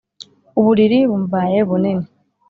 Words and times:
Uburiri 0.59 0.99
bumbaye 1.09 1.59
bunini 1.69 2.05